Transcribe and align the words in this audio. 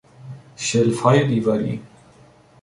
شلفهای 0.55 1.27
دیواری 1.27 1.83